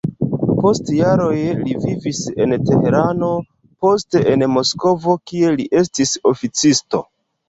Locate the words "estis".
5.83-6.15